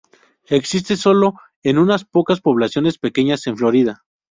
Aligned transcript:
Existe 0.47 0.97
solo 0.97 1.35
en 1.61 1.77
unas 1.77 2.05
pocas 2.05 2.41
poblaciones 2.41 2.97
pequeñas 2.97 3.45
en 3.45 3.55
Florida. 3.55 4.03